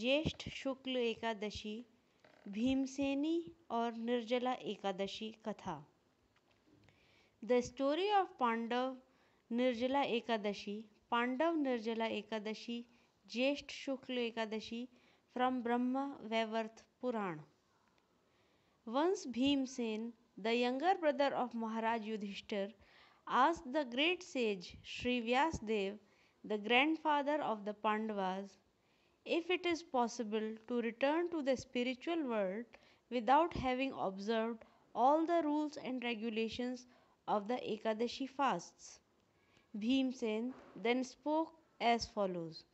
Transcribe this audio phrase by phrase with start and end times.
[0.00, 1.74] ज्येष्ठ शुक्ल एकादशी,
[2.48, 3.36] भीमसेनी
[3.70, 5.74] और निर्जला एकादशी कथा।
[7.42, 8.94] The story of Pandava
[9.50, 12.82] Nirjala Ekadashi Pandava Nirjala Ekadashi,
[13.26, 14.84] Jyeshtha Shukla Ekadashi
[15.36, 17.40] from Brahma Vaivarta Purana
[18.86, 22.72] once Bhimsen the younger brother of Maharaj Yudhishthir
[23.26, 25.98] आज the great sage Shri Vyas Dev
[26.44, 28.58] the grandfather of the Pandavas
[29.24, 32.64] if it is possible to return to the spiritual world
[33.10, 36.86] without having observed all the rules and regulations
[37.28, 39.00] of the Ekadashi fasts.
[39.76, 42.64] Bhimsen then spoke as follows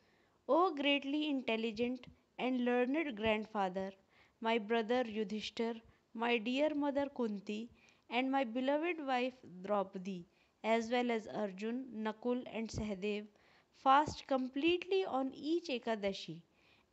[0.48, 2.06] O greatly intelligent
[2.38, 3.92] and learned grandfather,
[4.40, 5.80] my brother Yudhishthir,
[6.14, 7.70] my dear mother Kunti,
[8.10, 10.26] and my beloved wife Draupadi,
[10.64, 13.26] as well as Arjun, Nakul, and Sahadev,
[13.82, 16.42] fast completely on each Ekadashi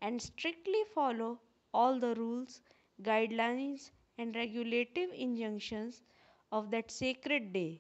[0.02, 1.40] and strictly follow
[1.74, 2.62] all the rules,
[3.02, 6.04] guidelines, and regulative injunctions
[6.52, 7.80] of that sacred day.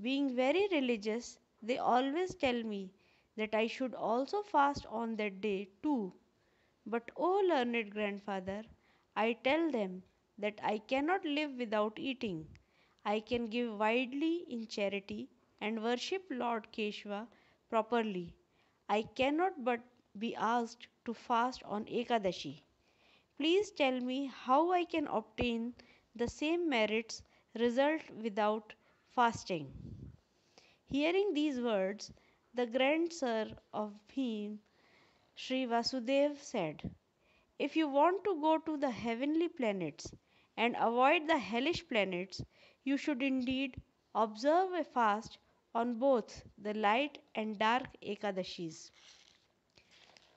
[0.00, 2.92] Being very religious, they always tell me
[3.36, 6.12] that I should also fast on that day too.
[6.86, 8.62] But, O learned grandfather,
[9.16, 10.02] I tell them
[10.38, 12.46] that I cannot live without eating.
[13.04, 15.30] I can give widely in charity
[15.60, 17.28] and worship Lord Keshava
[17.74, 18.34] properly.
[18.88, 19.80] I cannot but
[20.18, 22.62] be asked to fast on Ekadashi.
[23.38, 25.74] Please tell me how I can obtain
[26.14, 27.22] the same merits
[27.54, 28.74] result without
[29.14, 29.72] fasting.
[30.90, 32.12] Hearing these words,
[32.54, 34.58] the grandsir of Bhim
[35.34, 36.94] Sri Vyasdev said,
[37.58, 40.14] If you want to go to the heavenly planets
[40.56, 42.42] and avoid the hellish planets,
[42.84, 43.82] you should indeed
[44.14, 45.38] observe a fast
[45.74, 48.90] on both the light and dark Ekadashis.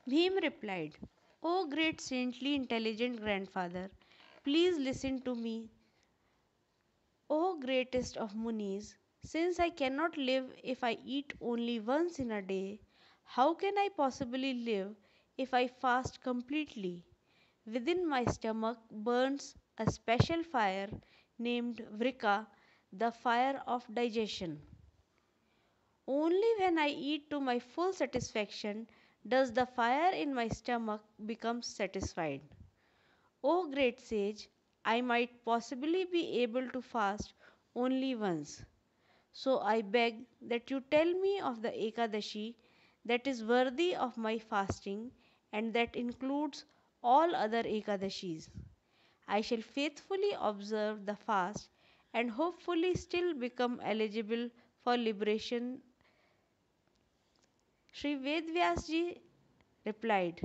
[0.10, 0.96] Bhim replied,
[1.44, 3.92] O great saintly intelligent grandfather,
[4.44, 5.70] please listen to me.
[7.30, 12.42] O greatest of Munis, since I cannot live if I eat only once in a
[12.42, 12.80] day,
[13.24, 14.96] how can I possibly live
[15.38, 17.06] if I fast completely?
[17.66, 20.90] Within my stomach burns a special fire
[21.38, 22.48] named Vrika,
[22.92, 24.62] the fire of digestion.
[26.08, 28.88] Only when I eat to my full satisfaction
[29.28, 32.42] does the fire in my stomach become satisfied.
[33.44, 34.48] O great sage,
[34.86, 37.34] I might possibly be able to fast
[37.76, 38.64] only once.
[39.34, 42.56] So I beg that you tell me of the Ekadashi
[43.06, 45.12] that is worthy of my fasting
[45.54, 46.66] and that includes
[47.04, 48.50] all other Ekadashis.
[49.28, 51.70] I shall faithfully observe the fast
[52.14, 54.50] and hopefully still become eligible
[54.84, 55.82] for liberation.
[57.92, 59.20] Sri Vedvyasji
[59.86, 60.40] replied,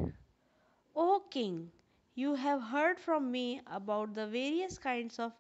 [0.96, 1.70] O king,
[2.14, 5.32] you have heard from me about the various kinds of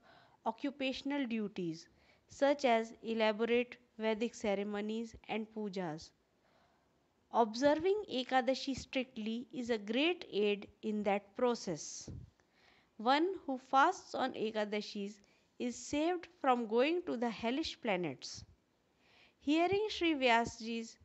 [0.46, 1.88] occupational duties,
[2.28, 6.10] such as elaborate Vedic ceremonies and pujas.
[7.32, 12.08] Observing Ekadashi strictly is a great aid in that process.
[12.98, 15.20] One who fasts on Ekadashis
[15.58, 18.44] is saved from going to the hellish planets.
[19.40, 20.98] Hearing Sri Vyasji's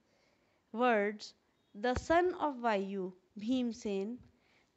[0.71, 1.33] words,
[1.73, 4.19] the son of Vayu, Bhimsen,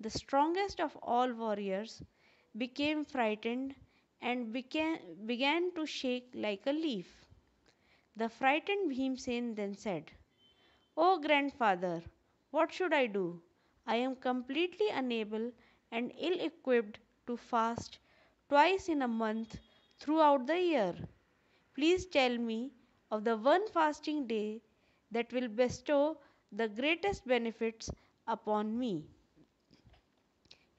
[0.00, 2.02] the strongest of all warriors,
[2.56, 3.74] became frightened
[4.20, 7.26] and began, began to shake like a leaf.
[8.16, 10.12] The frightened Bhimsen then said,
[10.96, 12.02] O grandfather,
[12.50, 13.42] what should I do?
[13.86, 15.52] I am completely unable
[15.90, 17.98] and ill equipped to fast
[18.48, 19.58] twice in a month
[19.98, 20.94] throughout the year.
[21.74, 22.72] Please tell me
[23.10, 24.62] of the one fasting day
[25.10, 26.19] that will bestow
[26.53, 27.91] the greatest benefits
[28.26, 29.06] upon me.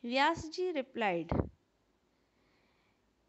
[0.04, 1.32] Vyasji replied,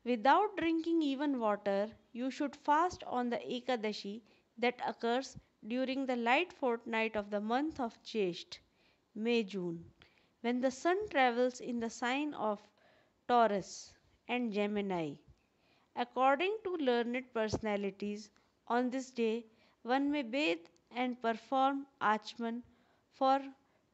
[0.05, 4.23] Without drinking even water, you should fast on the Ekadashi
[4.59, 8.59] that occurs during the light fortnight of the month of Jesht,
[9.15, 9.85] May June,
[10.41, 12.61] when the sun travels in the sign of
[13.29, 13.93] Taurus
[14.29, 15.15] and Gemini.
[15.97, 18.31] According to learned personalities,
[18.67, 19.47] on this day
[19.83, 20.67] one may bathe
[20.97, 22.63] and perform achman
[23.13, 23.41] for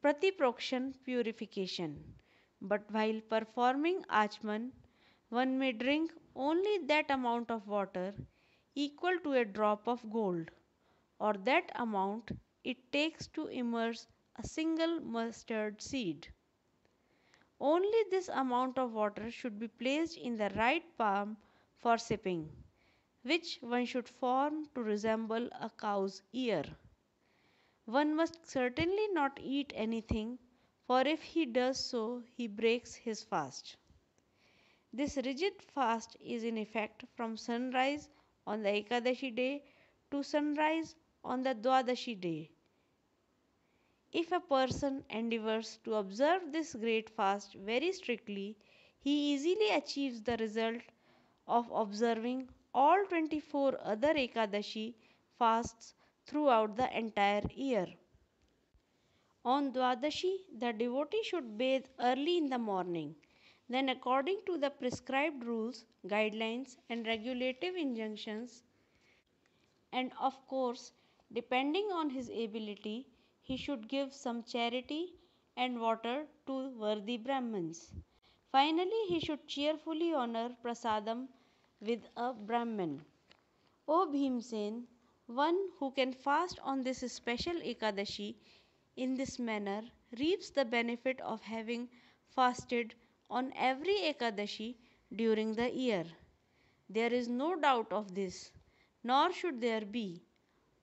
[0.03, 2.15] pratiprokshan purification.
[2.61, 4.71] But while performing achman,
[5.29, 8.13] one may drink only that amount of water
[8.75, 10.51] equal to a drop of gold
[11.19, 12.31] or that amount
[12.63, 14.07] it takes to immerse
[14.37, 16.27] a single mustard seed.
[17.59, 21.37] Only this amount of water should be placed in the right palm
[21.77, 22.49] for sipping,
[23.21, 26.63] which one should form to resemble a cow's ear.
[27.89, 30.37] One must certainly not eat anything
[30.85, 33.77] for if he does so, he breaks his fast.
[34.93, 38.07] This rigid fast is in effect from sunrise
[38.45, 39.63] on the Ekadashi day
[40.11, 42.51] to sunrise on the Dwadashi day.
[44.11, 48.55] If a person endeavors to observe this great fast very strictly,
[48.99, 50.83] he easily achieves the result
[51.47, 54.93] of observing all 24 other Ekadashi
[55.39, 55.95] fasts
[56.29, 57.87] throughout the entire year.
[59.43, 63.15] On Dwadashi, the devotee should bathe early in the morning.
[63.67, 68.63] Then, according to the prescribed rules, guidelines, and regulative injunctions,
[69.91, 70.91] and of course,
[71.33, 73.07] depending on his ability,
[73.41, 75.13] he should give some charity
[75.57, 77.91] and water to worthy Brahmins.
[78.51, 81.27] Finally, he should cheerfully honor prasadam
[81.81, 83.05] with a Brahmin.
[83.87, 84.87] O Bhimsen,
[85.29, 88.35] one who can fast on this special Ekadashi
[88.97, 89.83] in this manner
[90.19, 91.87] reaps the benefit of having
[92.35, 92.95] fasted
[93.29, 94.75] on every Ekadashi
[95.15, 96.05] during the year.
[96.89, 98.51] There is no doubt of this,
[99.03, 100.23] nor should there be.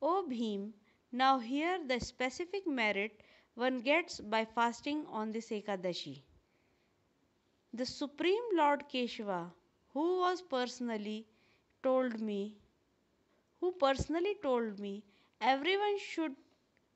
[0.00, 0.72] O Bhim,
[1.12, 3.22] now hear the specific merit
[3.54, 6.22] one gets by fasting on this Ekadashi.
[7.74, 9.52] The Supreme Lord Keshava,
[9.92, 11.26] who was personally
[11.82, 12.56] told me,
[13.60, 15.02] who personally told me
[15.40, 16.34] everyone should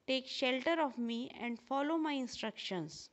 [0.07, 3.11] take shelter of me and follow my instructions.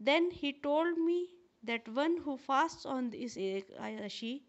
[0.00, 1.28] Then he told me
[1.62, 4.42] that one who fasts on this Ekadashi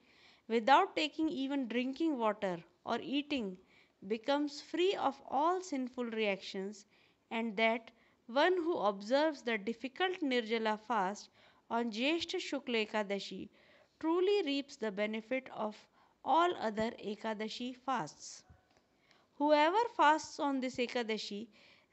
[0.47, 3.57] without taking even drinking water or eating
[4.07, 6.85] becomes free of all sinful reactions,
[7.31, 7.91] and that
[8.27, 11.29] one who observes the difficult Nirjala fast
[11.69, 13.49] on Jyeshtha Shukla Ekadashi
[13.99, 15.75] truly reaps the benefit of
[16.27, 18.43] all other Ekadashi fasts.
[19.35, 21.47] Whoever fasts on this Ekadashi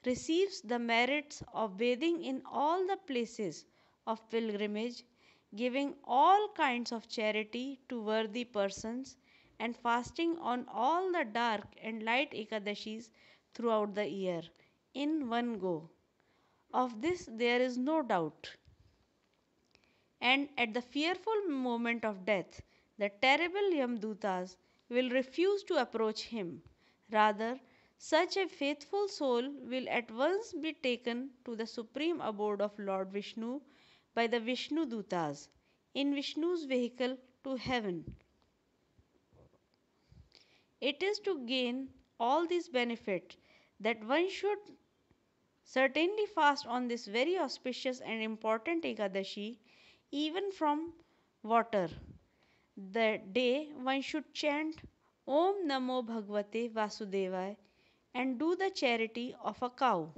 [0.04, 3.64] receives the merits of bathing in all the places
[4.06, 5.04] of pilgrimage,
[5.54, 9.16] giving all kinds of charity to worthy persons,
[9.60, 13.10] and fasting on all the dark and light Ekadashis
[13.54, 14.42] throughout the year
[14.94, 15.90] in one go.
[16.72, 18.56] Of this there is no doubt.
[20.20, 22.60] And at the fearful moment of death,
[22.98, 24.56] the terrible Yamdutas
[24.88, 26.62] will refuse to approach him.
[27.10, 27.60] Rather,
[27.98, 33.10] such a faithful soul will at once be taken to the supreme abode of Lord
[33.10, 33.60] Vishnu
[34.14, 35.48] by the Vishnu Dutas
[35.94, 38.16] in Vishnu's vehicle to heaven.
[40.80, 41.88] It is to gain
[42.20, 43.36] all these benefits
[43.80, 44.58] that one should
[45.64, 49.58] certainly fast on this very auspicious and important Ekadashi,
[50.12, 50.92] even from
[51.42, 51.88] water.
[52.76, 54.80] The day one should chant
[55.26, 57.56] Om Namo Bhagavate Vasudevaya
[58.12, 60.12] and do the charity of a cow.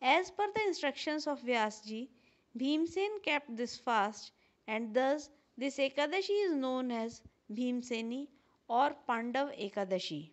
[0.00, 2.08] As per the instructions of Vyasji,
[2.56, 4.32] Bhimsen kept this fast
[4.66, 7.22] and thus this Ekadashi is known as
[7.52, 8.28] Bhimseni
[8.68, 10.30] or Pandav Ekadashi.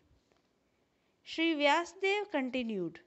[1.24, 3.00] Sri Vyasdev continued,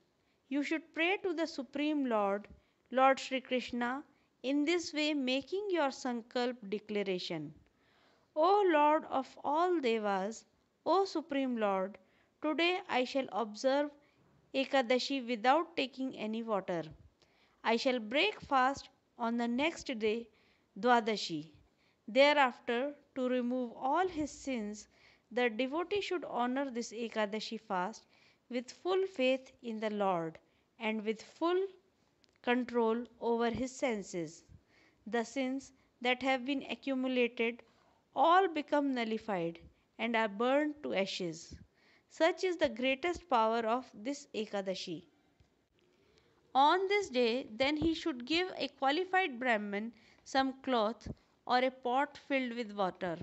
[0.49, 2.49] You should pray to the Supreme Lord,
[2.91, 4.05] Lord Sri Krishna,
[4.43, 7.55] in this way making your Sankalp declaration.
[8.37, 10.45] O Lord of all Devas,
[10.87, 11.99] O Supreme Lord,
[12.43, 13.91] today I shall observe
[14.55, 16.85] Ekadashi without taking any water.
[17.65, 20.29] I shall break fast on the next day,
[20.79, 21.51] Dwadashi.
[22.09, 24.89] Thereafter, to remove all his sins,
[25.31, 28.07] the devotee should honor this Ekadashi fast
[28.49, 30.39] with full faith in the Lord
[30.79, 31.67] and with full
[32.43, 34.45] control over his senses.
[35.07, 37.63] The sins that have been accumulated
[38.15, 39.61] all become nullified
[39.99, 41.55] and are burned to ashes.
[42.09, 45.05] Such is the greatest power of this Ekadashi.
[46.55, 49.93] On this day, then he should give a qualified Brahmin
[50.25, 51.09] some cloth
[51.47, 53.19] or a pot filled with water.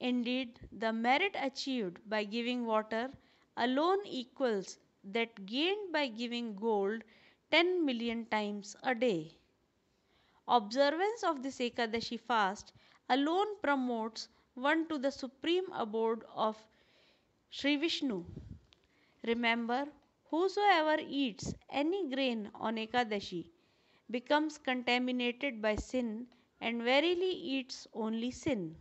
[0.00, 3.10] Indeed, the merit achieved by giving water
[3.56, 7.02] alone equals that gained by giving gold
[7.50, 9.38] 10 million times a day.
[10.48, 12.72] Observance of this Ekadashi fast
[13.08, 16.56] alone promotes one to the supreme abode of
[17.50, 18.24] Sri Vishnu.
[19.24, 19.88] Remember,
[20.30, 23.50] whosoever eats any grain on Ekadashi
[24.10, 26.26] becomes contaminated by sin
[26.60, 28.76] and verily eats only sin.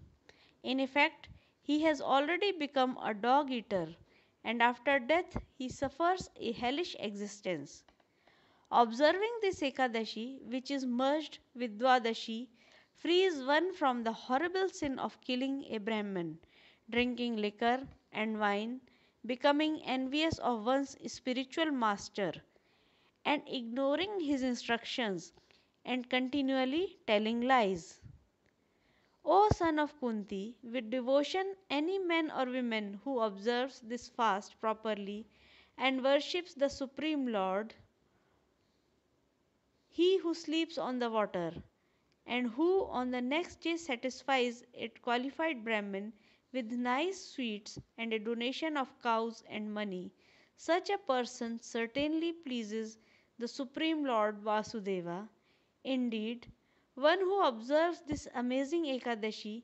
[0.64, 1.30] In effect,
[1.62, 3.96] he has already become a dog eater
[4.44, 7.84] and after death he suffers a hellish existence.
[8.72, 12.48] Observing this Ekadashi, which is merged with Dwadashi,
[12.98, 16.40] frees one from the horrible sin of killing a Brahman,
[16.90, 18.82] drinking liquor and wine,
[19.26, 22.34] becoming envious of one's spiritual master,
[23.26, 25.34] and ignoring his instructions
[25.86, 28.02] and continually telling lies.
[29.24, 35.28] O son of Kunti, with devotion, any man or woman who observes this fast properly
[35.78, 37.76] and worships the Supreme Lord,
[39.90, 41.52] he who sleeps on the water,
[42.28, 46.14] and who on the next day satisfies a qualified Brahmin
[46.54, 50.12] with nice sweets and a donation of cows and money,
[50.58, 53.00] such a person certainly pleases
[53.40, 55.30] the Supreme Lord Vasudeva.
[55.84, 56.48] Indeed,
[56.96, 59.64] one who observes this amazing Ekadashi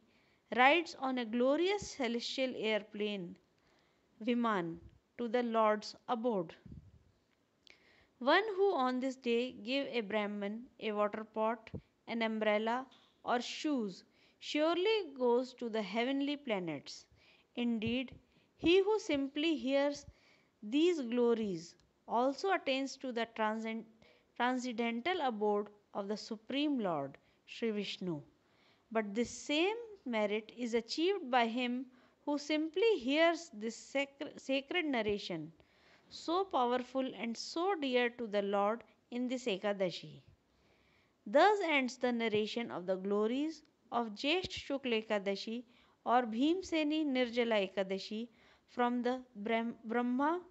[0.55, 3.35] rides on a glorious celestial airplane,
[4.21, 4.79] Viman,
[5.17, 6.55] to the Lord's abode.
[8.19, 11.69] One who on this day gave a Brahman a water pot,
[12.07, 12.85] an umbrella,
[13.23, 14.03] or shoes
[14.39, 17.05] surely goes to the heavenly planets.
[17.55, 18.13] Indeed,
[18.57, 20.05] he who simply hears
[20.61, 21.75] these glories
[22.07, 23.85] also attains to the transcend-
[24.35, 28.21] transcendental abode of the Supreme Lord, Sri Vishnu.
[28.91, 31.87] But this same merit is achieved by him
[32.25, 35.51] who simply hears this sacred, sacred narration,
[36.09, 40.21] so powerful and so dear to the Lord in this Ekadashi.
[41.25, 45.63] Thus ends the narration of the glories of Jesht Shukla Ekadashi
[46.05, 48.27] or Bhimseni Nirjala Ekadashi
[48.67, 50.41] from the Brahma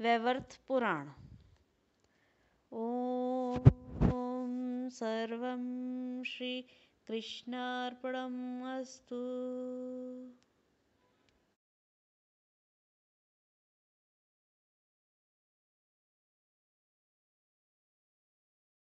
[0.00, 1.10] Vaivarth Puran.
[2.72, 3.58] ॐ
[4.98, 5.62] सर्वं
[6.30, 8.40] श्रीकृष्णार्पणम्
[8.72, 9.20] अस्तु